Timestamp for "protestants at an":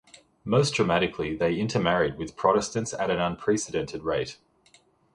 2.35-3.19